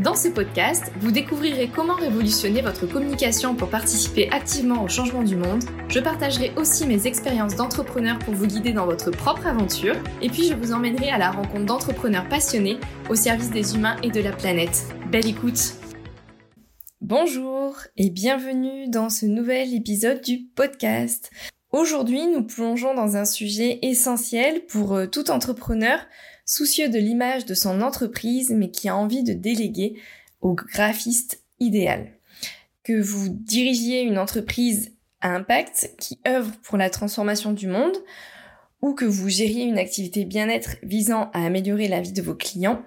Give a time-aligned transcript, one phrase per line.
[0.00, 5.34] Dans ce podcast, vous découvrirez comment révolutionner votre communication pour participer activement au changement du
[5.34, 5.64] monde.
[5.88, 9.96] Je partagerai aussi mes expériences d'entrepreneur pour vous guider dans votre propre aventure.
[10.22, 12.78] Et puis je vous emmènerai à la rencontre d'entrepreneurs passionnés
[13.10, 14.84] au service des humains et de la planète.
[15.10, 15.74] Belle écoute
[17.00, 21.32] Bonjour et bienvenue dans ce nouvel épisode du podcast.
[21.72, 25.98] Aujourd'hui, nous plongeons dans un sujet essentiel pour euh, tout entrepreneur
[26.48, 30.00] soucieux de l'image de son entreprise mais qui a envie de déléguer
[30.40, 32.12] au graphiste idéal.
[32.82, 37.96] Que vous dirigiez une entreprise à impact qui œuvre pour la transformation du monde
[38.80, 42.82] ou que vous gériez une activité bien-être visant à améliorer la vie de vos clients,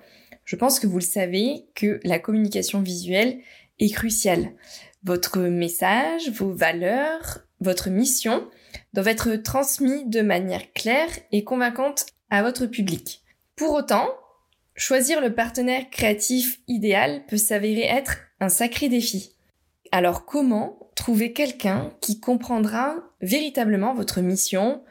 [0.46, 3.42] je pense que vous le savez que la communication visuelle
[3.80, 4.54] est cruciale.
[5.04, 8.48] Votre message, vos valeurs, votre mission
[8.94, 13.21] doivent être transmis de manière claire et convaincante à votre public.
[13.62, 14.10] Pour autant,
[14.76, 19.36] choisir le partenaire créatif idéal peut s'avérer être un sacré défi.
[19.92, 24.82] Alors comment trouver quelqu'un qui comprendra véritablement votre mission,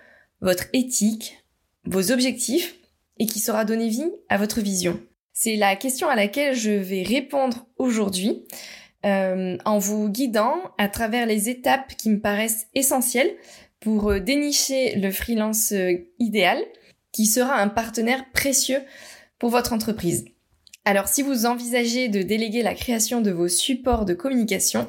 [0.40, 1.44] votre éthique,
[1.84, 2.76] vos objectifs
[3.18, 5.00] et qui saura donner vie à votre vision?
[5.32, 8.44] C'est la question à laquelle je vais répondre aujourd'hui
[9.04, 13.34] euh, en vous guidant à travers les étapes qui me paraissent essentielles
[13.80, 16.64] pour euh, dénicher le freelance euh, idéal
[17.12, 18.80] qui sera un partenaire précieux
[19.38, 20.24] pour votre entreprise.
[20.84, 24.86] Alors si vous envisagez de déléguer la création de vos supports de communication,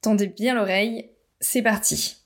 [0.00, 2.16] tendez bien l'oreille, c'est parti.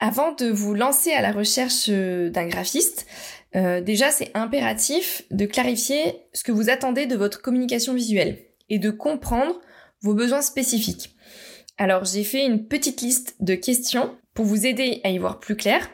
[0.00, 3.06] Avant de vous lancer à la recherche euh, d'un graphiste,
[3.56, 8.78] euh, déjà c'est impératif de clarifier ce que vous attendez de votre communication visuelle et
[8.78, 9.60] de comprendre
[10.00, 11.16] vos besoins spécifiques.
[11.78, 15.56] Alors j'ai fait une petite liste de questions pour vous aider à y voir plus
[15.56, 15.88] clair.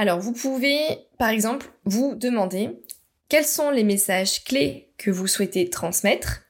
[0.00, 0.80] Alors vous pouvez
[1.18, 2.70] par exemple vous demander
[3.28, 6.40] quels sont les messages clés que vous souhaitez transmettre,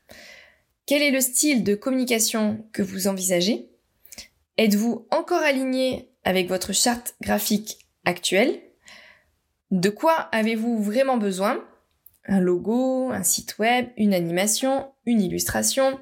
[0.86, 3.68] quel est le style de communication que vous envisagez,
[4.56, 8.60] êtes-vous encore aligné avec votre charte graphique actuelle,
[9.72, 11.60] de quoi avez-vous vraiment besoin,
[12.26, 15.98] un logo, un site web, une animation, une illustration,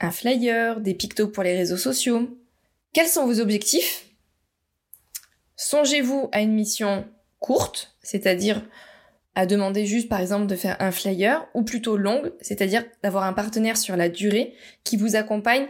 [0.00, 2.30] un flyer, des pictos pour les réseaux sociaux.
[2.94, 4.07] Quels sont vos objectifs
[5.70, 7.04] Songez-vous à une mission
[7.40, 8.64] courte, c'est-à-dire
[9.34, 13.34] à demander juste par exemple de faire un flyer, ou plutôt longue, c'est-à-dire d'avoir un
[13.34, 15.66] partenaire sur la durée qui vous accompagne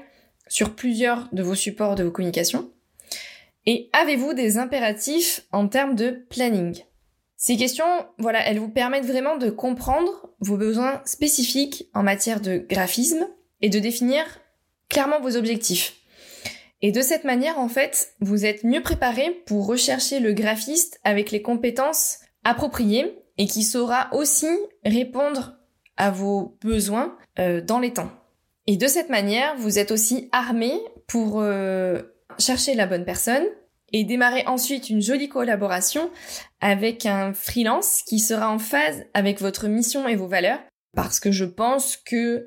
[0.47, 2.70] sur plusieurs de vos supports de vos communications.
[3.66, 6.84] Et avez-vous des impératifs en termes de planning?
[7.37, 12.58] Ces questions, voilà, elles vous permettent vraiment de comprendre vos besoins spécifiques en matière de
[12.58, 13.26] graphisme
[13.62, 14.25] et de définir
[14.88, 15.97] clairement vos objectifs.
[16.81, 21.31] Et de cette manière, en fait, vous êtes mieux préparé pour rechercher le graphiste avec
[21.31, 24.49] les compétences appropriées et qui saura aussi
[24.84, 25.56] répondre
[25.97, 28.11] à vos besoins euh, dans les temps.
[28.67, 30.72] Et de cette manière, vous êtes aussi armé
[31.09, 32.03] pour euh,
[32.38, 33.44] chercher la bonne personne
[33.93, 36.11] et démarrer ensuite une jolie collaboration
[36.61, 40.61] avec un freelance qui sera en phase avec votre mission et vos valeurs.
[40.94, 42.47] Parce que je pense que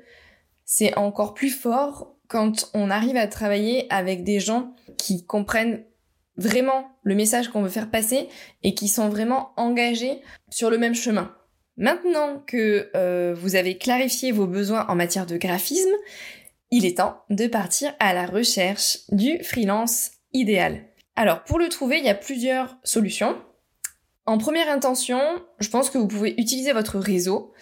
[0.64, 5.84] c'est encore plus fort quand on arrive à travailler avec des gens qui comprennent
[6.38, 8.26] vraiment le message qu'on veut faire passer
[8.62, 11.36] et qui sont vraiment engagés sur le même chemin.
[11.76, 15.92] Maintenant que euh, vous avez clarifié vos besoins en matière de graphisme,
[16.70, 20.86] il est temps de partir à la recherche du freelance idéal.
[21.16, 23.36] Alors pour le trouver, il y a plusieurs solutions.
[24.24, 25.20] En première intention,
[25.58, 27.52] je pense que vous pouvez utiliser votre réseau.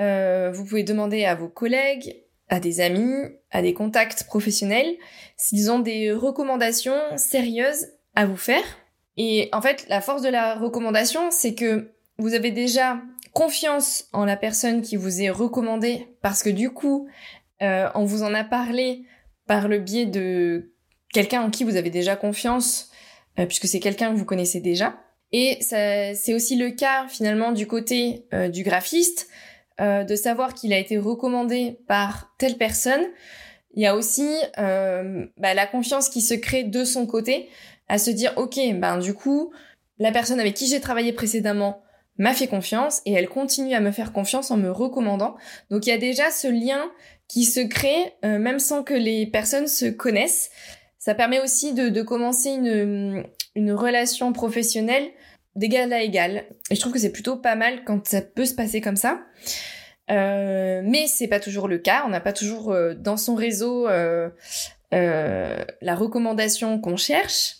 [0.00, 4.96] Euh, vous pouvez demander à vos collègues, à des amis, à des contacts professionnels,
[5.36, 8.64] s'ils ont des recommandations sérieuses à vous faire.
[9.16, 13.00] Et en fait, la force de la recommandation, c'est que vous avez déjà
[13.32, 17.08] confiance en la personne qui vous est recommandée parce que du coup,
[17.62, 19.04] euh, on vous en a parlé
[19.46, 20.72] par le biais de
[21.12, 22.90] quelqu'un en qui vous avez déjà confiance,
[23.38, 24.98] euh, puisque c'est quelqu'un que vous connaissez déjà.
[25.32, 29.28] Et c'est aussi le cas finalement du côté euh, du graphiste.
[29.78, 33.04] Euh, de savoir qu'il a été recommandé par telle personne,
[33.74, 34.26] il y a aussi
[34.56, 37.50] euh, bah, la confiance qui se crée de son côté
[37.86, 39.52] à se dire ok ben du coup
[39.98, 41.82] la personne avec qui j'ai travaillé précédemment
[42.16, 45.36] m'a fait confiance et elle continue à me faire confiance en me recommandant.
[45.70, 46.90] Donc il y a déjà ce lien
[47.28, 50.50] qui se crée euh, même sans que les personnes se connaissent.
[50.98, 55.10] Ça permet aussi de, commencer une, une relation professionnelle
[55.56, 56.44] d'égal à égal.
[56.70, 59.20] Et je trouve que c'est plutôt pas mal quand ça peut se passer comme ça.
[60.10, 62.04] Euh, mais c'est pas toujours le cas.
[62.06, 64.30] On n'a pas toujours euh, dans son réseau euh,
[64.94, 67.56] euh la recommandation qu'on cherche.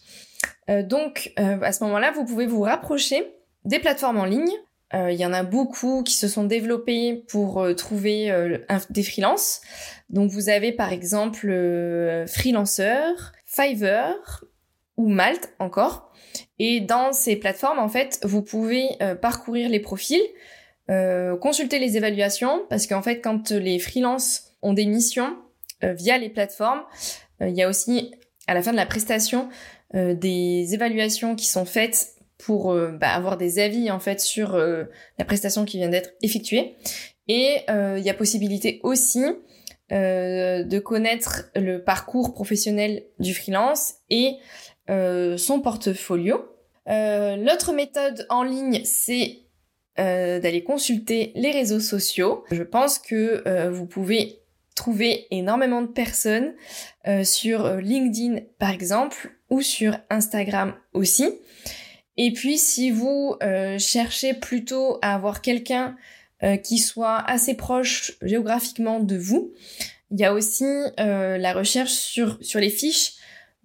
[0.69, 3.34] Euh, donc à ce moment-là, vous pouvez vous rapprocher
[3.64, 4.52] des plateformes en ligne.
[4.94, 8.32] Il y en a beaucoup qui se sont développées pour trouver
[8.88, 9.60] des freelances.
[10.08, 11.49] Donc vous avez par exemple
[12.28, 14.44] Freelancer, Fiverr
[14.96, 16.05] ou Malte encore.
[16.58, 18.88] Et dans ces plateformes, en fait, vous pouvez
[19.20, 20.22] parcourir les profils
[20.88, 25.36] euh, consulter les évaluations parce qu'en fait quand les freelances ont des missions
[25.82, 26.82] euh, via les plateformes,
[27.42, 28.14] euh, il y a aussi
[28.46, 29.48] à la fin de la prestation
[29.94, 35.64] des évaluations qui sont faites pour bah, avoir des avis en fait sur la prestation
[35.64, 36.74] qui vient d'être effectuée.
[37.28, 39.24] Et il y a possibilité aussi
[39.90, 44.36] de connaître le parcours professionnel du freelance et
[44.88, 46.44] son portfolio.
[46.86, 49.46] L'autre méthode en ligne, c'est
[49.98, 52.44] euh, d'aller consulter les réseaux sociaux.
[52.50, 54.42] Je pense que euh, vous pouvez
[54.74, 56.52] trouver énormément de personnes
[57.08, 61.40] euh, sur LinkedIn par exemple ou sur Instagram aussi.
[62.18, 63.36] Et puis si vous
[63.78, 65.96] cherchez plutôt à avoir quelqu'un
[66.62, 69.52] qui soit assez proche géographiquement de vous,
[70.10, 70.64] il y a aussi
[70.96, 73.12] la recherche sur, sur les fiches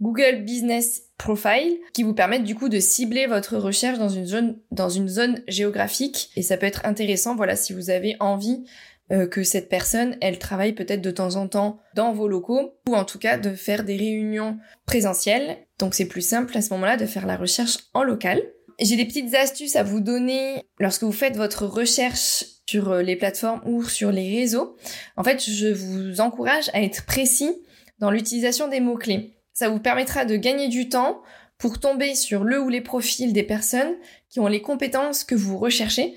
[0.01, 4.57] Google Business Profile qui vous permettent du coup de cibler votre recherche dans une zone,
[4.71, 8.63] dans une zone géographique et ça peut être intéressant voilà si vous avez envie
[9.12, 12.95] euh, que cette personne elle travaille peut-être de temps en temps dans vos locaux ou
[12.95, 14.57] en tout cas de faire des réunions
[14.88, 18.39] présentielles donc c'est plus simple à ce moment-là de faire la recherche en local.
[18.80, 23.15] J'ai des petites astuces à vous donner lorsque vous faites votre recherche sur euh, les
[23.15, 24.77] plateformes ou sur les réseaux.
[25.18, 27.51] En fait, je vous encourage à être précis
[28.00, 29.40] dans l'utilisation des mots-clés.
[29.62, 31.22] Ça vous permettra de gagner du temps
[31.60, 33.94] pour tomber sur le ou les profils des personnes
[34.28, 36.16] qui ont les compétences que vous recherchez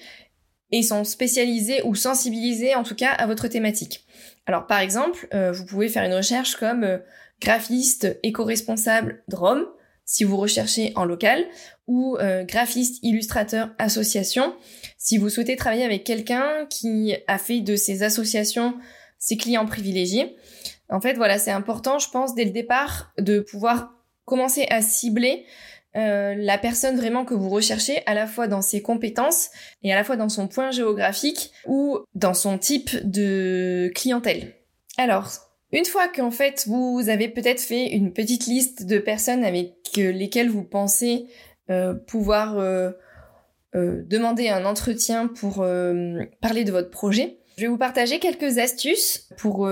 [0.70, 4.06] et sont spécialisées ou sensibilisées en tout cas à votre thématique.
[4.46, 6.96] Alors par exemple, euh, vous pouvez faire une recherche comme euh,
[7.38, 9.66] graphiste éco-responsable Drôme
[10.06, 11.44] si vous recherchez en local
[11.86, 14.54] ou euh, graphiste illustrateur association
[14.96, 18.72] si vous souhaitez travailler avec quelqu'un qui a fait de ces associations
[19.18, 20.34] ses clients privilégiés.
[20.88, 23.92] En fait, voilà, c'est important, je pense, dès le départ, de pouvoir
[24.24, 25.44] commencer à cibler
[25.96, 29.50] euh, la personne vraiment que vous recherchez, à la fois dans ses compétences
[29.82, 34.54] et à la fois dans son point géographique ou dans son type de clientèle.
[34.98, 35.30] Alors,
[35.70, 40.50] une fois qu'en fait vous avez peut-être fait une petite liste de personnes avec lesquelles
[40.50, 41.26] vous pensez
[41.70, 42.90] euh, pouvoir euh,
[43.72, 45.64] demander un entretien pour
[46.40, 49.68] parler de votre projet, je vais vous partager quelques astuces pour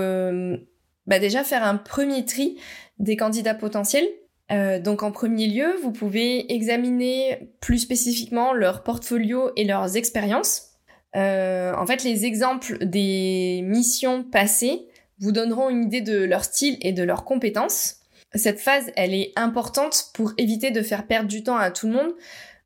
[1.07, 2.57] bah déjà faire un premier tri
[2.99, 4.07] des candidats potentiels.
[4.51, 10.73] Euh, donc en premier lieu, vous pouvez examiner plus spécifiquement leur portfolio et leurs expériences.
[11.15, 14.87] Euh, en fait, les exemples des missions passées
[15.19, 17.97] vous donneront une idée de leur style et de leurs compétences.
[18.35, 21.93] Cette phase, elle est importante pour éviter de faire perdre du temps à tout le
[21.93, 22.13] monde,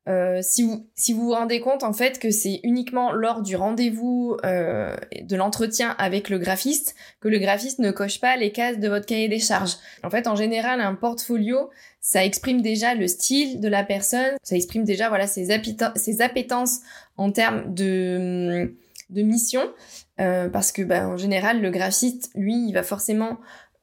[0.07, 3.55] euh, si, vous, si vous vous rendez compte en fait que c'est uniquement lors du
[3.55, 8.79] rendez-vous euh, de l'entretien avec le graphiste que le graphiste ne coche pas les cases
[8.79, 9.75] de votre cahier des charges.
[10.03, 14.55] En fait, en général, un portfolio, ça exprime déjà le style de la personne, ça
[14.55, 16.79] exprime déjà voilà ses, appétences
[17.17, 18.75] en termes de,
[19.09, 19.61] de mission,
[20.19, 23.39] euh, parce que bah, en général, le graphiste, lui, il va forcément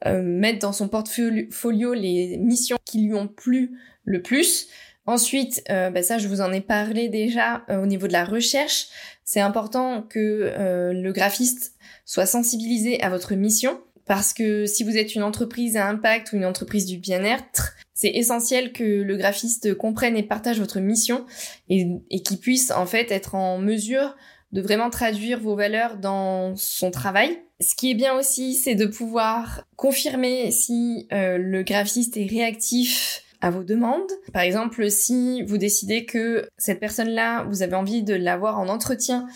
[0.06, 4.68] euh, mettre dans son portfolio les missions qui lui ont plu le plus.
[5.06, 8.24] Ensuite, euh, bah ça, je vous en ai parlé déjà euh, au niveau de la
[8.24, 8.86] recherche.
[9.24, 11.74] C'est important que euh, le graphiste
[12.06, 16.36] soit sensibilisé à votre mission parce que si vous êtes une entreprise à impact ou
[16.36, 21.24] une entreprise du bien-être, c'est essentiel que le graphiste comprenne et partage votre mission
[21.68, 24.14] et, et qu'il puisse en fait être en mesure
[24.52, 27.38] de vraiment traduire vos valeurs dans son travail.
[27.60, 33.50] Ce qui est bien aussi, c'est de pouvoir confirmer si le graphiste est réactif à
[33.50, 34.10] vos demandes.
[34.32, 39.26] Par exemple, si vous décidez que cette personne-là, vous avez envie de l'avoir en entretien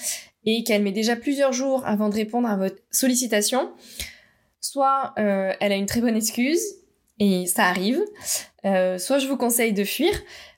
[0.46, 3.70] et qu'elle met déjà plusieurs jours avant de répondre à votre sollicitation,
[4.62, 6.62] soit euh, elle a une très bonne excuse,
[7.18, 8.00] et ça arrive,
[8.64, 10.12] euh, soit je vous conseille de fuir,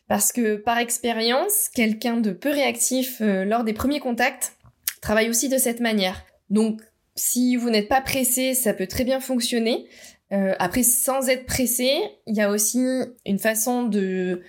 [0.07, 4.52] parce que par expérience, quelqu'un de peu réactif euh, lors des premiers contacts
[5.00, 6.25] travaille aussi de cette manière.
[6.50, 6.80] Donc
[7.16, 9.88] si vous n'êtes pas pressé, ça peut très bien fonctionner.
[10.33, 11.91] Euh, après, sans être pressé,
[12.27, 12.85] il y a aussi
[13.27, 14.43] une façon de,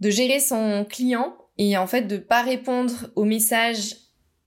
[0.00, 3.96] de gérer son client et en fait de pas répondre aux messages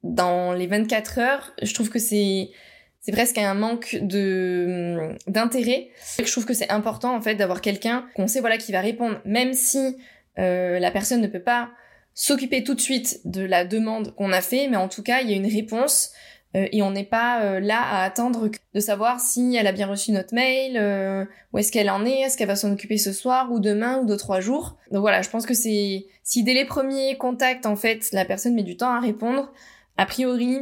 [0.03, 1.53] dans les 24 heures.
[1.62, 2.51] Je trouve que c'est
[3.00, 5.89] c'est presque un manque de d'intérêt.
[6.20, 9.20] Je trouve que c'est important en fait d'avoir quelqu'un qu'on sait voilà qui va répondre,
[9.25, 9.98] même si
[10.39, 11.72] euh, la personne ne peut pas
[12.13, 15.30] s'occuper tout de suite de la demande qu'on a fait, mais en tout cas il
[15.30, 16.12] y a une réponse
[16.55, 19.88] euh, et on n'est pas euh, là à attendre de savoir si elle a bien
[19.88, 23.13] reçu notre mail, euh, où est-ce qu'elle en est, est-ce qu'elle va s'en occuper ce
[23.13, 24.77] soir ou demain ou deux trois jours.
[24.91, 28.53] Donc voilà, je pense que c'est si dès les premiers contacts en fait la personne
[28.53, 29.51] met du temps à répondre,
[29.98, 30.60] a priori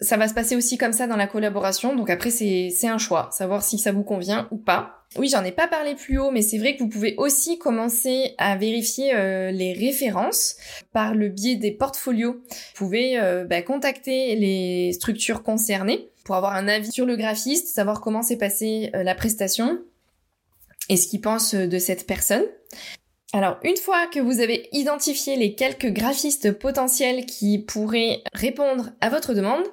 [0.00, 1.96] ça va se passer aussi comme ça dans la collaboration.
[1.96, 4.95] Donc après, c'est, c'est un choix, savoir si ça vous convient ou pas.
[5.14, 8.34] Oui, j'en ai pas parlé plus haut, mais c'est vrai que vous pouvez aussi commencer
[8.38, 10.56] à vérifier euh, les références
[10.92, 12.32] par le biais des portfolios.
[12.74, 17.68] Vous pouvez euh, bah, contacter les structures concernées pour avoir un avis sur le graphiste,
[17.68, 19.78] savoir comment s'est passée euh, la prestation
[20.88, 22.44] et ce qu'ils pensent de cette personne.
[23.32, 29.08] Alors, une fois que vous avez identifié les quelques graphistes potentiels qui pourraient répondre à
[29.08, 29.64] votre demande,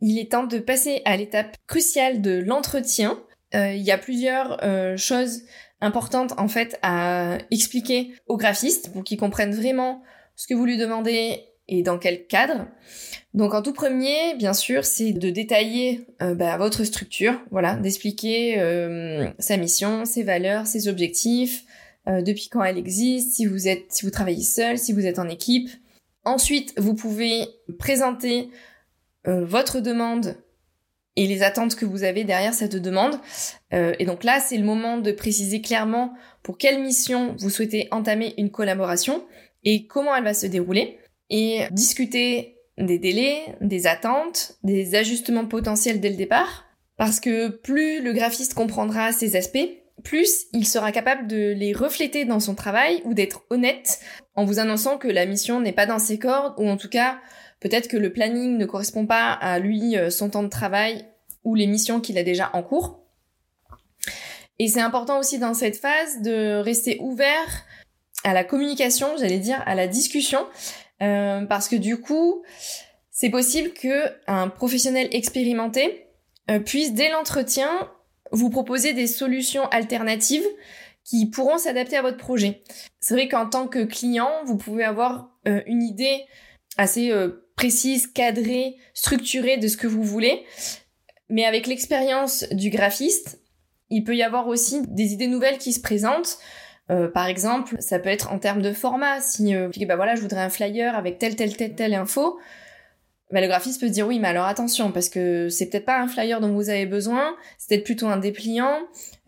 [0.00, 3.18] il est temps de passer à l'étape cruciale de l'entretien.
[3.54, 5.42] Euh, il y a plusieurs euh, choses
[5.80, 10.02] importantes en fait à expliquer aux graphistes pour qu'ils comprennent vraiment
[10.36, 12.66] ce que vous lui demandez et dans quel cadre.
[13.34, 18.56] Donc en tout premier, bien sûr, c'est de détailler euh, bah, votre structure, voilà, d'expliquer
[19.38, 21.64] sa mission, ses valeurs, ses objectifs,
[22.06, 25.28] depuis quand elle existe, si vous êtes, si vous travaillez seul, si vous êtes en
[25.28, 25.70] équipe.
[26.24, 27.46] Ensuite, vous pouvez
[27.78, 28.50] présenter
[29.24, 30.36] votre demande
[31.16, 33.18] et les attentes que vous avez derrière cette demande.
[33.72, 37.88] Euh, et donc là, c'est le moment de préciser clairement pour quelle mission vous souhaitez
[37.90, 39.24] entamer une collaboration
[39.64, 40.98] et comment elle va se dérouler.
[41.30, 46.66] Et discuter des délais, des attentes, des ajustements potentiels dès le départ.
[46.96, 49.68] Parce que plus le graphiste comprendra ces aspects,
[50.04, 54.00] plus il sera capable de les refléter dans son travail ou d'être honnête
[54.34, 57.18] en vous annonçant que la mission n'est pas dans ses cordes ou en tout cas
[57.62, 61.06] peut-être que le planning ne correspond pas à lui, euh, son temps de travail
[61.44, 63.04] ou les missions qu'il a déjà en cours.
[64.58, 67.64] Et c'est important aussi dans cette phase de rester ouvert
[68.24, 70.46] à la communication, j'allais dire à la discussion,
[71.02, 72.42] euh, parce que du coup,
[73.10, 76.06] c'est possible que un professionnel expérimenté
[76.50, 77.70] euh, puisse dès l'entretien
[78.32, 80.46] vous proposer des solutions alternatives
[81.04, 82.62] qui pourront s'adapter à votre projet.
[82.98, 86.24] C'est vrai qu'en tant que client, vous pouvez avoir une idée
[86.78, 87.12] assez
[87.56, 90.42] précise, cadrée, structurée de ce que vous voulez,
[91.28, 93.40] mais avec l'expérience du graphiste,
[93.90, 96.38] il peut y avoir aussi des idées nouvelles qui se présentent.
[96.90, 99.20] Euh, par exemple, ça peut être en termes de format.
[99.20, 99.54] Si
[99.86, 102.38] bah voilà, je voudrais un flyer avec telle telle telle telle info,
[103.32, 105.98] bah, le graphiste peut se dire oui, mais alors attention, parce que c'est peut-être pas
[105.98, 108.78] un flyer dont vous avez besoin, c'est peut-être plutôt un dépliant.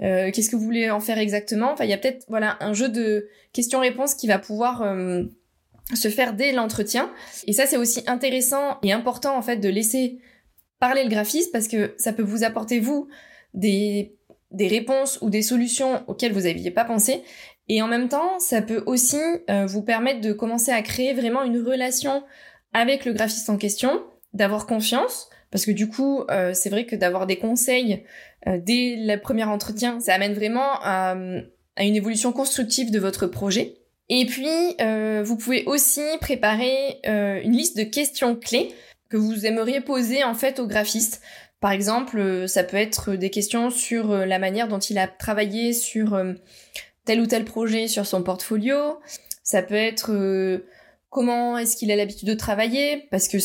[0.03, 1.73] Euh, Qu'est-ce que vous voulez en faire exactement?
[1.73, 5.25] Enfin, il y a peut-être voilà un jeu de questions-réponses qui va pouvoir euh,
[5.93, 7.11] se faire dès l'entretien.
[7.47, 10.19] Et ça, c'est aussi intéressant et important en fait de laisser
[10.81, 13.09] parler le graphiste parce que ça peut vous apporter vous
[13.53, 14.17] des
[14.55, 17.23] des réponses ou des solutions auxquelles vous n'aviez pas pensé.
[17.69, 19.19] Et en même temps, ça peut aussi
[19.51, 22.23] euh, vous permettre de commencer à créer vraiment une relation
[22.73, 26.97] avec le graphiste en question, d'avoir confiance, parce que du coup, euh, c'est vrai que
[26.97, 28.05] d'avoir des conseils
[28.47, 33.77] euh, dès le premier entretien, ça amène vraiment à, une évolution constructive de votre projet.
[34.09, 38.75] Et puis, euh, vous pouvez aussi préparer une liste de questions clés
[39.09, 41.23] que vous aimeriez poser en fait au graphiste.
[41.61, 46.21] Par exemple, ça peut être des questions sur la manière dont il a travaillé sur
[47.07, 48.99] tel ou tel projet sur son portfolio.
[49.43, 50.11] Ça peut être
[51.09, 53.39] comment est-ce qu'il a l'habitude de travailler, parce que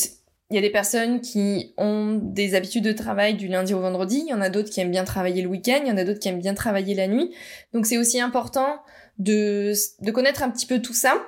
[0.52, 4.24] il y a des personnes qui ont des habitudes de travail du lundi au vendredi,
[4.26, 6.04] il y en a d'autres qui aiment bien travailler le week-end, il y en a
[6.04, 7.32] d'autres qui aiment bien travailler la nuit.
[7.74, 8.80] Donc c'est aussi important
[9.20, 11.22] de, de connaître un petit peu tout ça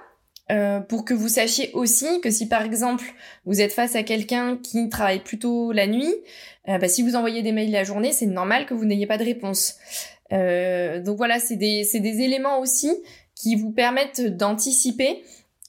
[0.50, 3.06] euh, pour que vous sachiez aussi que si par exemple
[3.46, 6.14] vous êtes face à quelqu'un qui travaille plutôt la nuit,
[6.68, 9.18] euh, bah, si vous envoyez des mails la journée, c'est normal que vous n'ayez pas
[9.18, 9.78] de réponse.
[10.34, 12.92] Euh, donc voilà, c'est des, des éléments aussi
[13.36, 15.24] qui vous permettent d'anticiper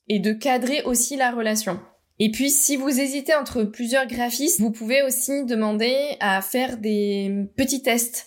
[0.08, 1.80] et de cadrer aussi la relation.
[2.18, 7.46] Et puis, si vous hésitez entre plusieurs graphistes, vous pouvez aussi demander à faire des
[7.56, 8.26] petits tests,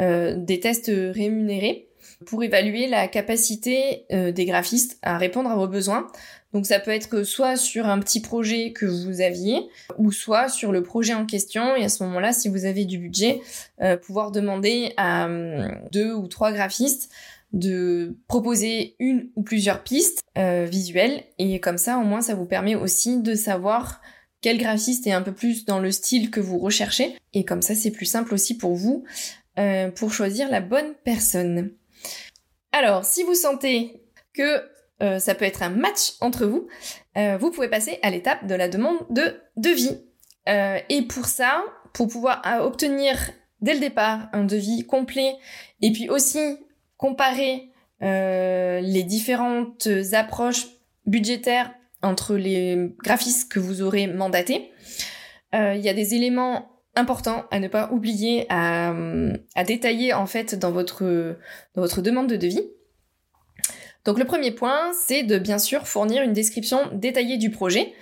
[0.00, 1.85] euh, des tests rémunérés
[2.24, 6.06] pour évaluer la capacité euh, des graphistes à répondre à vos besoins.
[6.52, 9.68] Donc ça peut être soit sur un petit projet que vous aviez,
[9.98, 11.76] ou soit sur le projet en question.
[11.76, 13.40] Et à ce moment-là, si vous avez du budget,
[13.82, 15.28] euh, pouvoir demander à
[15.92, 17.10] deux ou trois graphistes
[17.52, 22.44] de proposer une ou plusieurs pistes euh, visuelles et comme ça au moins ça vous
[22.44, 24.00] permet aussi de savoir
[24.40, 27.74] quel graphiste est un peu plus dans le style que vous recherchez et comme ça
[27.74, 29.04] c'est plus simple aussi pour vous
[29.58, 31.70] euh, pour choisir la bonne personne.
[32.78, 34.02] Alors si vous sentez
[34.34, 34.62] que
[35.02, 36.68] euh, ça peut être un match entre vous,
[37.38, 39.96] vous pouvez passer à l'étape de la demande de devis.
[40.46, 41.64] et pour ça,
[41.94, 43.16] pour pouvoir obtenir
[43.62, 45.34] dès le départ un devis complet
[45.80, 46.58] et puis aussi
[46.98, 47.70] comparer
[48.02, 50.66] les différentes approches
[51.06, 54.70] budgétaires entre les graphistes que vous aurez mandatés.
[55.54, 58.92] Il y a des éléments important à ne pas oublier à,
[59.66, 61.02] détailler en fait dans votre,
[62.00, 62.62] demande de devis.
[64.04, 67.92] Donc le premier point, c'est de bien sûr fournir une description détaillée du projet.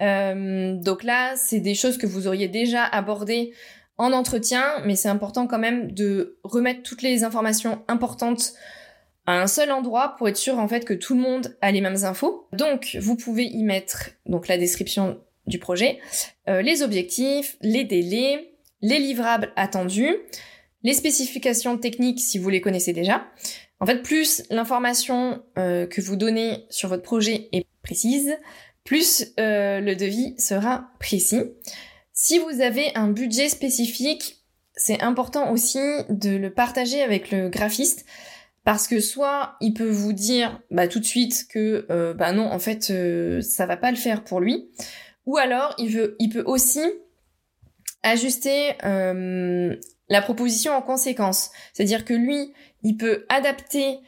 [0.00, 3.52] Euh, donc là, c'est des choses que vous auriez déjà abordées
[3.98, 8.54] en entretien, mais c'est important quand même de remettre toutes les informations importantes
[9.26, 11.82] à un seul endroit pour être sûr en fait que tout le monde a les
[11.82, 12.48] mêmes infos.
[12.54, 15.98] Donc vous pouvez y mettre donc la description du projet,
[16.48, 20.16] euh, les objectifs, les délais, les livrables attendus,
[20.82, 23.26] les spécifications techniques si vous les connaissez déjà.
[23.80, 28.36] En fait, plus l'information euh, que vous donnez sur votre projet est précise,
[28.84, 31.42] plus euh, le devis sera précis.
[32.12, 35.78] Si vous avez un budget spécifique, c'est important aussi
[36.08, 38.06] de le partager avec le graphiste
[38.64, 42.58] parce que soit il peut vous dire bah, tout de suite que bah non en
[42.58, 42.92] fait
[43.42, 44.70] ça va pas le faire pour lui,
[45.26, 46.82] ou alors, il, veut, il peut aussi
[48.02, 49.76] ajuster euh,
[50.08, 51.50] la proposition en conséquence.
[51.72, 53.98] C'est-à-dire que lui, il peut adapter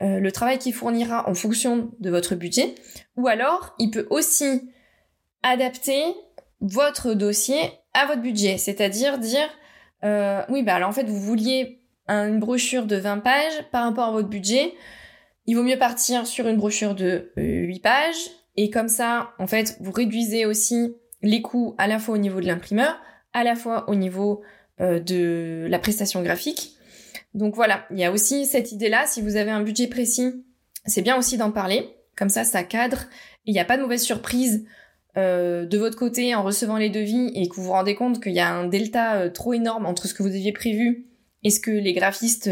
[0.00, 2.74] euh, le travail qu'il fournira en fonction de votre budget,
[3.16, 4.70] ou alors il peut aussi
[5.42, 6.02] adapter
[6.60, 7.60] votre dossier
[7.94, 8.58] à votre budget.
[8.58, 9.48] C'est-à-dire dire,
[10.04, 14.08] euh, oui, bah alors en fait, vous vouliez une brochure de 20 pages par rapport
[14.08, 14.74] à votre budget,
[15.46, 19.76] il vaut mieux partir sur une brochure de 8 pages et comme ça, en fait,
[19.80, 23.00] vous réduisez aussi les coûts à la fois au niveau de l'imprimeur,
[23.32, 24.42] à la fois au niveau
[24.80, 26.76] euh, de la prestation graphique.
[27.34, 29.06] Donc voilà, il y a aussi cette idée-là.
[29.06, 30.44] Si vous avez un budget précis,
[30.84, 31.96] c'est bien aussi d'en parler.
[32.16, 33.04] Comme ça, ça cadre.
[33.46, 34.66] Il n'y a pas de mauvaise surprise
[35.16, 38.32] euh, de votre côté en recevant les devis et que vous vous rendez compte qu'il
[38.32, 41.06] y a un delta euh, trop énorme entre ce que vous aviez prévu
[41.42, 42.48] et ce que les graphistes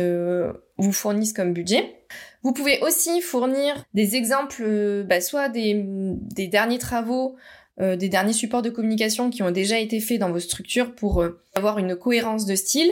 [0.79, 2.01] vous fournissent comme budget.
[2.43, 5.75] Vous pouvez aussi fournir des exemples, euh, bah, soit des,
[6.49, 7.37] derniers travaux,
[7.81, 11.23] euh, des derniers supports de communication qui ont déjà été faits dans vos structures pour
[11.23, 12.91] euh, avoir une cohérence de style,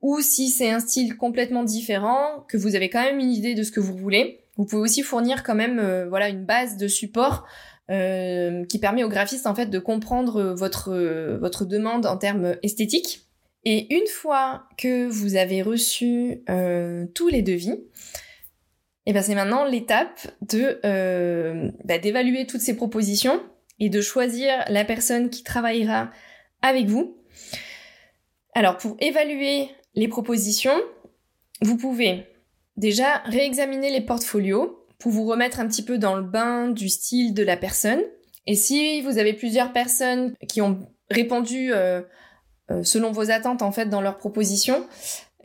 [0.00, 3.64] ou si c'est un style complètement différent, que vous avez quand même une idée de
[3.64, 7.46] ce que vous voulez, vous pouvez aussi fournir quand même voilà une base de support
[7.88, 10.92] qui permet aux graphistes en fait de comprendre votre
[11.38, 13.26] votre demande en termes esthétiques.
[13.64, 16.42] Et une fois que vous avez reçu
[17.14, 17.78] tous les devis,
[19.08, 23.40] et ben c'est maintenant l'étape de euh, bah, d'évaluer toutes ces propositions
[23.80, 26.10] et de choisir la personne qui travaillera
[26.60, 27.16] avec vous.
[28.54, 30.78] Alors pour évaluer les propositions,
[31.62, 32.26] vous pouvez
[32.76, 37.32] déjà réexaminer les portfolios pour vous remettre un petit peu dans le bain du style
[37.32, 38.02] de la personne.
[38.46, 42.02] Et si vous avez plusieurs personnes qui ont répondu euh,
[42.70, 44.86] euh, selon vos attentes en fait dans leurs propositions,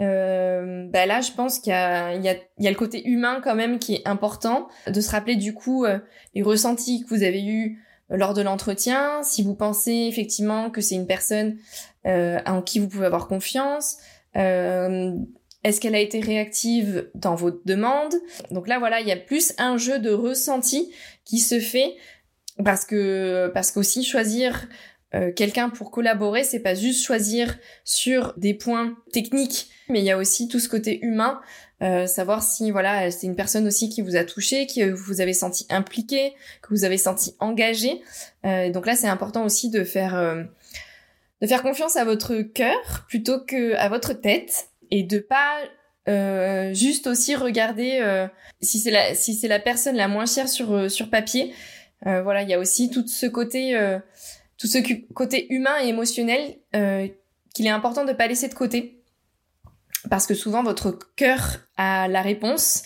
[0.02, 3.56] euh, bah là, je pense qu'il y a, y, y a le côté humain quand
[3.56, 6.00] même qui est important, de se rappeler du coup euh,
[6.34, 7.80] les ressentis que vous avez eus
[8.12, 11.58] euh, lors de l'entretien, si vous pensez effectivement que c'est une personne
[12.06, 13.98] euh, en qui vous pouvez avoir confiance,
[14.36, 15.14] euh,
[15.64, 18.16] est-ce qu'elle a été réactive dans vos demandes?
[18.52, 20.92] Donc là, voilà, il y a plus un jeu de ressenti
[21.24, 21.96] qui se fait
[22.64, 24.68] parce que parce qu'aussi choisir
[25.36, 30.18] quelqu'un pour collaborer, c'est pas juste choisir sur des points techniques, mais il y a
[30.18, 31.42] aussi tout ce côté humain,
[31.82, 35.34] euh, savoir si voilà c'est une personne aussi qui vous a touché, qui vous avez
[35.34, 38.02] senti impliqué, que vous avez senti engagé.
[38.46, 40.16] Euh, donc là, c'est important aussi de faire
[41.42, 45.60] de faire confiance à votre cœur plutôt que à votre tête et de pas
[46.74, 48.28] juste aussi regarder
[48.62, 51.54] si c'est la si c'est la personne la moins chère sur sur papier.
[52.04, 53.76] voilà, il y a aussi tout ce côté
[54.64, 54.78] tout ce
[55.14, 57.08] côté humain et émotionnel euh,
[57.54, 59.03] qu'il est important de pas laisser de côté.
[60.10, 62.84] Parce que souvent, votre cœur a la réponse.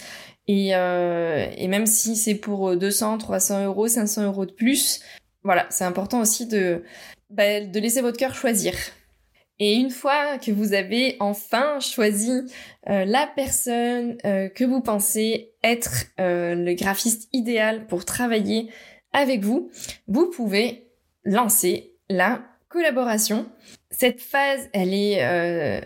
[0.47, 5.01] Et, euh, même si c'est pour 200, 300 euros, 500 euros de plus,
[5.43, 6.83] voilà, c'est important aussi de,
[7.29, 8.73] bah, de laisser votre cœur choisir.
[9.59, 12.31] Et une fois que vous avez enfin choisi
[12.89, 18.69] euh, la personne euh, que vous pensez être euh, le graphiste idéal pour travailler
[19.13, 19.71] avec vous,
[20.07, 20.87] vous pouvez
[21.25, 23.49] lancer la collaboration.
[23.89, 25.81] Cette phase, elle est, euh,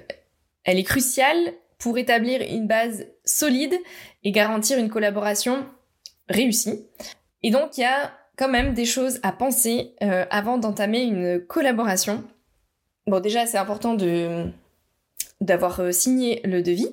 [0.63, 3.75] elle est cruciale pour établir une base solide
[4.23, 5.65] et garantir une collaboration
[6.29, 6.85] réussie.
[7.43, 11.43] Et donc, il y a quand même des choses à penser euh, avant d'entamer une
[11.45, 12.23] collaboration.
[13.07, 14.45] Bon, déjà, c'est important de
[15.39, 16.89] d'avoir euh, signé le devis.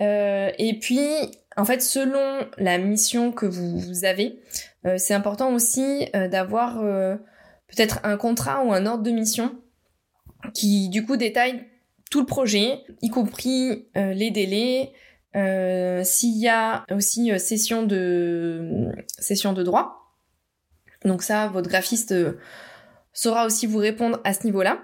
[0.00, 1.06] et puis,
[1.56, 4.40] en fait, selon la mission que vous avez,
[4.96, 6.80] c'est important aussi d'avoir
[7.68, 9.54] peut-être un contrat ou un ordre de mission
[10.52, 11.64] qui du coup détaille
[12.14, 14.92] tout le projet, y compris les délais,
[16.04, 20.14] s'il y a aussi session de session de droit.
[21.04, 22.14] Donc ça, votre graphiste
[23.12, 24.78] saura aussi vous répondre à ce niveau-là.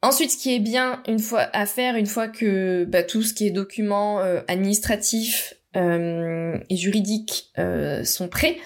[0.00, 3.34] Ensuite, ce qui est bien une fois à faire, une fois que bah, tout ce
[3.34, 8.56] qui est documents euh, administratifs euh, et juridiques euh, sont prêts,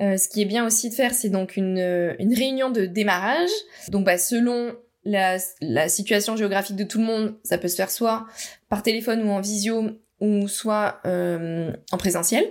[0.00, 3.50] ce qui est bien aussi de faire, c'est donc une, une réunion de démarrage.
[3.88, 4.74] Donc, bah, selon
[5.10, 8.26] la, situation géographique de tout le monde, ça peut se faire soit
[8.68, 9.90] par téléphone ou en visio,
[10.20, 12.44] ou soit en présentiel.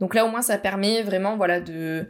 [0.00, 2.06] Donc là, au moins, ça permet vraiment, voilà, de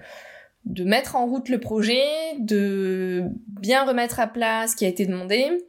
[0.67, 2.05] de mettre en route le projet,
[2.39, 3.25] de
[3.61, 5.65] bien remettre à plat ce qui a été demandé,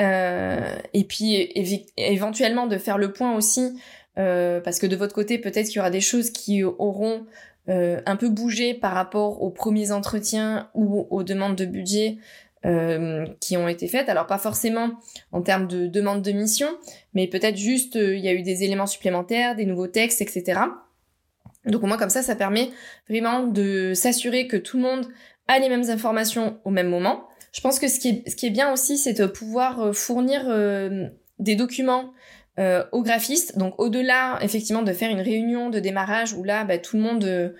[0.00, 1.52] euh, et puis
[1.96, 3.80] éventuellement de faire le point aussi,
[4.18, 7.24] euh, parce que de votre côté, peut-être qu'il y aura des choses qui auront
[7.68, 12.18] euh, un peu bougé par rapport aux premiers entretiens ou aux demandes de budget
[13.40, 14.08] qui ont été faites.
[14.08, 14.90] Alors pas forcément
[15.30, 16.66] en termes de demande de mission,
[17.14, 20.62] mais peut-être juste il y a eu des éléments supplémentaires, des nouveaux textes, etc.
[21.66, 22.70] Donc au moins comme ça, ça permet
[23.08, 25.06] vraiment de s'assurer que tout le monde
[25.48, 27.28] a les mêmes informations au même moment.
[27.52, 31.06] Je pense que ce qui est, bien aussi, c'est de pouvoir euh, fournir euh,
[31.38, 32.12] des documents
[32.58, 33.56] euh, aux graphistes.
[33.58, 37.54] Donc au-delà, effectivement, de faire une réunion de démarrage où là, bah, tout le monde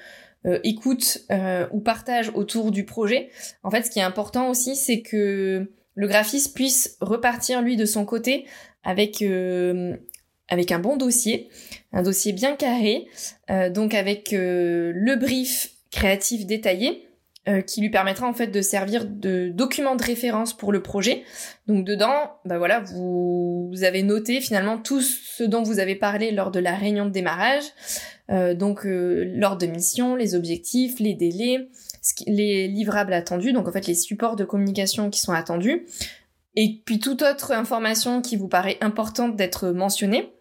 [0.64, 1.26] écoute
[1.72, 3.30] ou partage autour du projet.
[3.62, 7.84] En fait, ce qui est important aussi, c'est que le graphiste puisse repartir, lui, de
[7.84, 8.46] son côté,
[8.84, 9.22] avec
[10.48, 11.48] avec un bon dossier,
[11.92, 13.06] un dossier bien carré,
[13.50, 17.08] euh, donc avec euh, le brief créatif détaillé
[17.48, 21.22] euh, qui lui permettra en fait de servir de document de référence pour le projet.
[21.66, 26.50] Donc dedans, bah voilà, vous avez noté finalement tout ce dont vous avez parlé lors
[26.50, 27.64] de la réunion de démarrage,
[28.28, 31.68] donc l'ordre de mission, les objectifs, les délais,
[32.26, 35.86] les livrables attendus, donc en fait les supports de communication qui sont attendus,
[36.56, 40.32] et puis toute autre information qui vous paraît importante d'être mentionnée.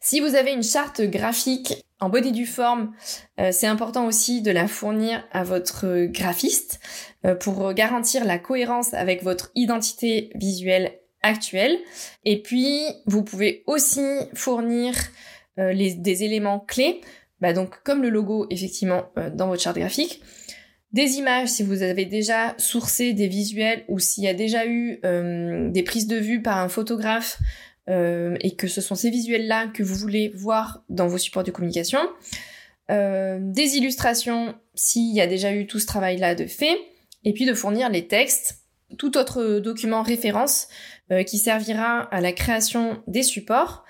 [0.00, 2.92] Si vous avez une charte graphique en body du forme,
[3.40, 6.78] euh, c'est important aussi de la fournir à votre graphiste
[7.24, 11.78] euh, pour garantir la cohérence avec votre identité visuelle actuelle.
[12.26, 15.00] Et puis, vous pouvez aussi fournir euh,
[15.56, 17.00] les, des éléments clés,
[17.40, 20.20] bah donc comme le logo effectivement dans votre charte graphique,
[20.92, 25.00] des images si vous avez déjà sourcé des visuels ou s'il y a déjà eu
[25.02, 27.38] des prises de vue par un photographe
[27.90, 31.50] euh, et que ce sont ces visuels-là que vous voulez voir dans vos supports de
[31.50, 32.00] communication.
[32.90, 36.78] Euh, des illustrations s'il y a déjà eu tout ce travail-là de fait,
[37.24, 38.60] et puis de fournir les textes,
[38.96, 40.68] tout autre document référence
[41.10, 43.84] euh, qui servira à la création des supports.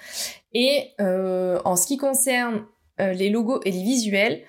[0.54, 2.64] Et en ce qui concerne
[2.98, 4.42] les logos et les visuels,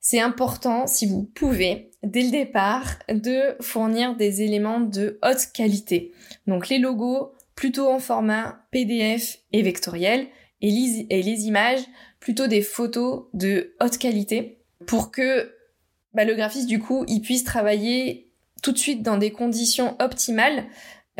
[0.00, 6.12] c'est important, si vous pouvez, dès le départ, de fournir des éléments de haute qualité.
[6.46, 10.28] Donc les logos, plutôt en format PDF et vectoriel,
[10.64, 11.82] et les, images
[12.20, 15.52] plutôt des photos de haute qualité pour que
[16.14, 18.30] bah, le graphiste du coup il puisse travailler
[18.62, 20.64] tout de suite dans des conditions optimales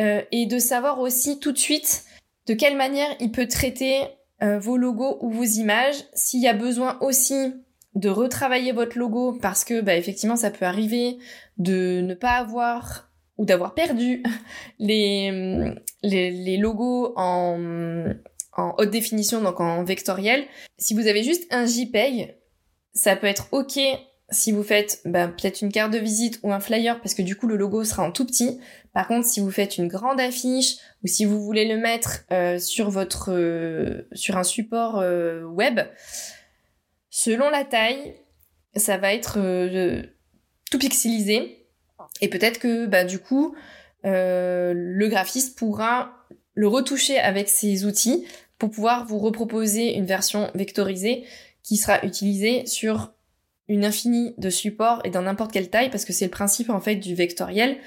[0.00, 2.04] euh, et de savoir aussi tout de suite
[2.46, 4.00] de quelle manière il peut traiter
[4.42, 6.04] euh, vos logos ou vos images?
[6.14, 7.54] S'il y a besoin aussi
[7.94, 11.18] de retravailler votre logo parce que bah, effectivement ça peut arriver
[11.58, 14.22] de ne pas avoir ou d'avoir perdu
[14.78, 18.12] les, les, logos en,
[18.56, 20.44] en haute définition, donc en vectoriel.
[20.78, 22.36] Si vous avez juste un JPEG,
[22.92, 23.78] ça peut être ok
[24.30, 27.36] si vous faites bah, peut-être une carte de visite ou un flyer parce que du
[27.36, 28.60] coup le logo sera en tout petit.
[28.92, 32.58] Par contre, si vous faites une grande affiche ou si vous voulez le mettre euh,
[32.58, 35.80] sur votre euh, sur un support euh, web,
[37.10, 38.14] selon la taille,
[38.76, 39.38] ça va être
[40.70, 41.66] tout pixelisé
[42.20, 43.54] et peut-être que bah, du coup,
[44.02, 46.12] le graphiste pourra
[46.54, 48.26] le retoucher avec ses outils
[48.58, 51.24] pour pouvoir vous reproposer une version vectorisée
[51.62, 53.12] qui sera utilisée sur
[53.68, 56.80] une infinie de supports et dans n'importe quelle taille parce que c'est le principe en
[56.80, 57.78] fait du vectoriel.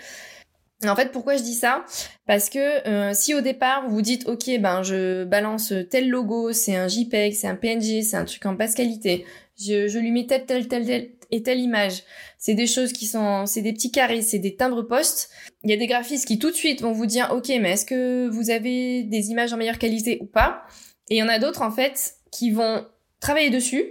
[0.85, 1.85] En fait, pourquoi je dis ça?
[2.27, 6.75] Parce que euh, si au départ vous dites ok ben je balance tel logo, c'est
[6.75, 9.25] un JPEG, c'est un PNG, c'est un truc en basse qualité,
[9.59, 12.03] je, je lui mets telle telle telle telle et telle image.
[12.37, 15.29] C'est des choses qui sont, c'est des petits carrés, c'est des timbres postes.
[15.63, 17.85] Il y a des graphistes qui tout de suite vont vous dire, ok, mais est-ce
[17.85, 20.63] que vous avez des images en meilleure qualité ou pas?
[21.09, 22.85] Et il y en a d'autres en fait qui vont
[23.19, 23.85] travailler dessus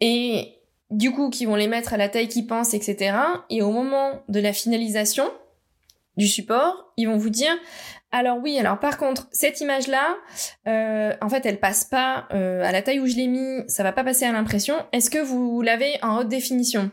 [0.00, 0.55] et
[0.90, 3.16] du coup qui vont les mettre à la taille qu'ils pensent, etc.
[3.50, 5.30] Et au moment de la finalisation
[6.16, 7.52] du support, ils vont vous dire,
[8.12, 10.16] alors oui, alors par contre, cette image-là,
[10.66, 13.82] euh, en fait, elle passe pas euh, à la taille où je l'ai mis, ça
[13.82, 14.74] va pas passer à l'impression.
[14.92, 16.90] Est-ce que vous l'avez en haute définition?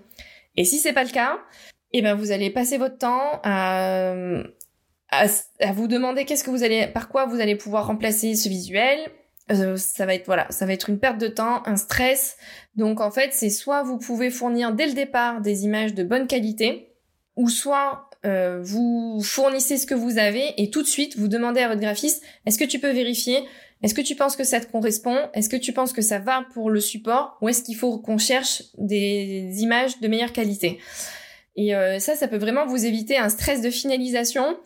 [0.55, 1.39] Et si c'est pas le cas,
[1.93, 4.13] et ben vous allez passer votre temps à,
[5.09, 8.99] à, vous demander qu'est-ce que vous allez, par quoi vous allez pouvoir remplacer ce visuel.
[9.51, 12.37] Euh, ça va être voilà, ça va être une perte de temps, un stress.
[12.75, 16.27] Donc en fait, c'est soit vous pouvez fournir dès le départ des images de bonne
[16.27, 16.93] qualité,
[17.35, 21.59] ou soit euh, vous fournissez ce que vous avez et tout de suite vous demandez
[21.59, 23.43] à votre graphiste est-ce que tu peux vérifier?
[23.81, 25.17] Est-ce que tu penses que ça te correspond?
[25.33, 27.37] Est-ce que tu penses que ça va pour le support?
[27.41, 30.79] Ou est-ce qu'il faut qu'on cherche des images de meilleure qualité?
[31.57, 34.57] Et euh, ça, ça peut vraiment vous éviter un stress de finalisation.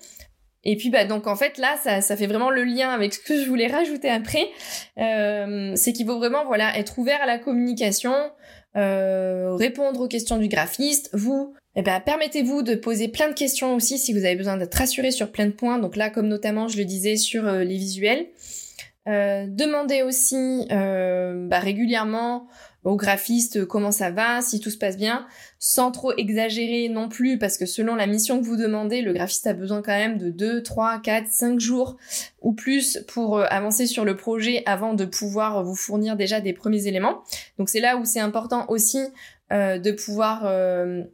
[0.63, 3.20] Et puis bah donc en fait là ça, ça fait vraiment le lien avec ce
[3.20, 4.50] que je voulais rajouter après,
[4.98, 8.13] euh, c'est qu'il faut vraiment voilà être ouvert à la communication,
[8.76, 13.76] euh, répondre aux questions du graphiste, vous eh ben, permettez-vous de poser plein de questions
[13.76, 15.78] aussi si vous avez besoin d'être rassuré sur plein de points.
[15.78, 18.26] Donc là, comme notamment je le disais sur les visuels.
[19.08, 22.48] Euh, demandez aussi euh, bah, régulièrement
[22.95, 25.26] graphiste comment ça va, si tout se passe bien,
[25.60, 29.47] sans trop exagérer non plus, parce que selon la mission que vous demandez, le graphiste
[29.47, 31.97] a besoin quand même de 2, 3, 4, 5 jours
[32.41, 36.54] ou plus pour euh, avancer sur le projet avant de pouvoir vous fournir déjà des
[36.54, 37.23] premiers éléments.
[37.58, 39.00] Donc c'est là où c'est important aussi
[39.50, 40.43] de pouvoir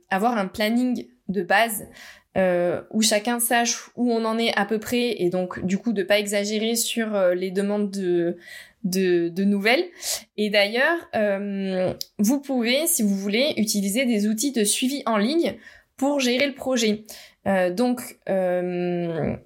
[0.10, 1.86] avoir un planning de base
[2.36, 5.94] euh, où chacun sache où on en est à peu près et donc du coup
[5.94, 8.38] de pas exagérer sur euh, les demandes de,
[8.84, 9.86] de, de nouvelles.
[10.36, 15.60] Et d'ailleurs, euh, vous pouvez, si vous voulez, utiliser des outils de suivi en ligne
[15.96, 17.04] pour gérer le projet.
[17.46, 19.38] Euh, donc, ce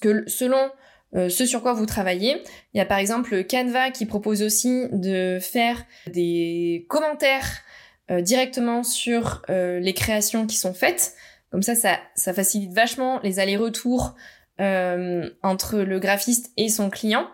[0.00, 0.70] que selon
[1.12, 2.42] ce sur quoi vous travaillez.
[2.72, 7.60] Il y a par exemple Canva qui propose aussi de faire des commentaires
[8.08, 11.14] directement sur les créations qui sont faites.
[11.54, 11.76] Comme ça,
[12.16, 14.16] ça, facilite vachement les allers-retours
[14.60, 17.28] euh, entre le graphiste et son client.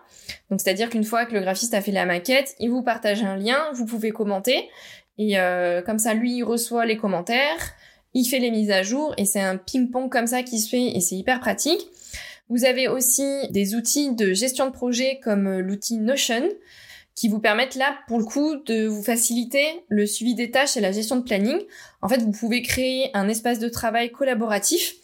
[0.51, 3.35] Donc c'est-à-dire qu'une fois que le graphiste a fait la maquette, il vous partage un
[3.35, 4.69] lien, vous pouvez commenter.
[5.17, 7.73] Et euh, comme ça, lui, il reçoit les commentaires,
[8.13, 10.95] il fait les mises à jour, et c'est un ping-pong comme ça qui se fait,
[10.95, 11.81] et c'est hyper pratique.
[12.47, 16.47] Vous avez aussi des outils de gestion de projet comme euh, l'outil Notion,
[17.15, 20.81] qui vous permettent là, pour le coup, de vous faciliter le suivi des tâches et
[20.81, 21.59] la gestion de planning.
[22.01, 24.95] En fait, vous pouvez créer un espace de travail collaboratif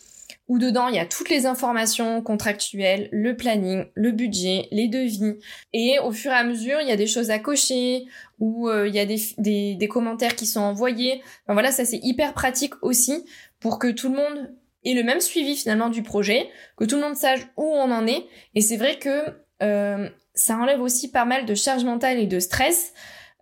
[0.47, 5.35] où dedans il y a toutes les informations contractuelles, le planning, le budget, les devis.
[5.73, 8.05] Et au fur et à mesure, il y a des choses à cocher
[8.39, 11.21] ou euh, il y a des, des, des, commentaires qui sont envoyés.
[11.43, 13.25] Enfin, voilà, ça c'est hyper pratique aussi
[13.59, 14.53] pour que tout le monde
[14.85, 18.07] ait le même suivi finalement du projet, que tout le monde sache où on en
[18.07, 18.25] est.
[18.55, 22.39] Et c'est vrai que euh, ça enlève aussi pas mal de charge mentale et de
[22.39, 22.93] stress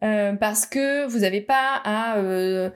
[0.04, 2.70] euh, parce que vous n'avez pas à, euh,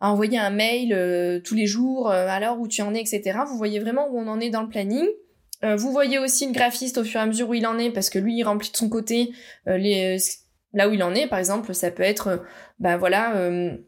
[0.00, 3.00] à, envoyer un mail euh, tous les jours euh, à l'heure où tu en es,
[3.00, 3.40] etc.
[3.46, 5.06] Vous voyez vraiment où on en est dans le planning.
[5.64, 7.90] Euh, vous voyez aussi le graphiste au fur et à mesure où il en est
[7.90, 9.32] parce que lui il remplit de son côté
[9.66, 10.18] les
[10.74, 11.26] là où il en est.
[11.26, 12.44] Par exemple, ça peut être,
[12.78, 13.32] bah voilà,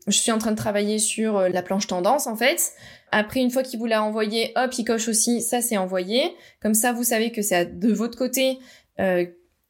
[0.06, 2.72] je suis en train de travailler sur la planche tendance en fait.
[3.12, 6.34] Après, une fois qu'il vous l'a envoyé, hop, il coche aussi, ça c'est envoyé.
[6.62, 8.58] Comme ça, vous savez que c'est de votre côté
[9.00, 9.24] euh,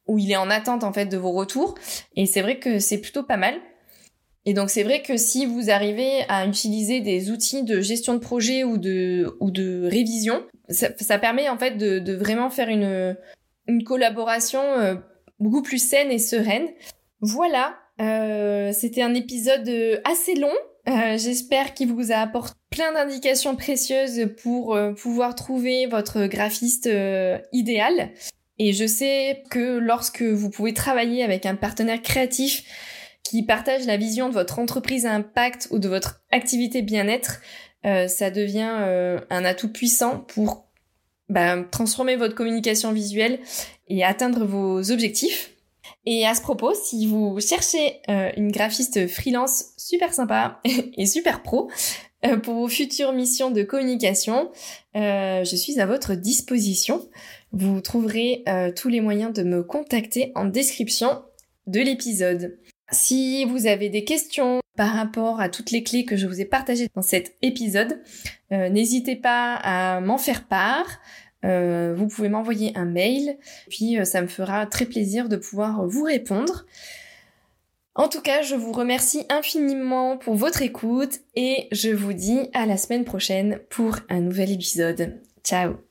[0.07, 1.75] où il est en attente en fait de vos retours.
[2.15, 3.55] Et c'est vrai que c'est plutôt pas mal.
[4.45, 8.19] Et donc c'est vrai que si vous arrivez à utiliser des outils de gestion de
[8.19, 13.15] projet ou de, ou de révision, ça, permet en fait de, vraiment faire une,
[13.67, 14.95] une collaboration euh,
[15.39, 16.67] beaucoup plus saine et sereine.
[17.19, 19.69] Voilà, euh, c'était un épisode
[20.05, 20.53] assez long.
[20.89, 26.89] Euh, j'espère qu'il vous a apporté plein d'indications précieuses pour pouvoir trouver votre graphiste
[27.51, 28.11] idéal.
[28.59, 32.63] Et je sais que lorsque vous pouvez travailler avec un partenaire créatif
[33.23, 37.39] qui partage la vision de votre entreprise à impact ou de votre activité bien-être,
[37.85, 40.65] euh, ça devient euh, un atout puissant pour
[41.29, 43.39] bah, transformer votre communication visuelle
[43.87, 45.51] et atteindre vos objectifs.
[46.05, 50.59] Et à ce propos, si vous cherchez euh, une graphiste freelance super sympa
[50.97, 51.69] et super pro
[52.43, 54.51] pour vos futures missions de communication,
[54.93, 57.09] je suis à votre disposition.
[57.51, 61.23] Vous trouverez euh, tous les moyens de me contacter en description
[61.67, 62.57] de l'épisode.
[62.91, 66.45] Si vous avez des questions par rapport à toutes les clés que je vous ai
[66.45, 68.01] partagées dans cet épisode,
[68.51, 70.99] euh, n'hésitez pas à m'en faire part.
[71.43, 73.37] Euh, vous pouvez m'envoyer un mail,
[73.69, 76.65] puis ça me fera très plaisir de pouvoir vous répondre.
[77.95, 82.65] En tout cas, je vous remercie infiniment pour votre écoute et je vous dis à
[82.65, 85.19] la semaine prochaine pour un nouvel épisode.
[85.43, 85.90] Ciao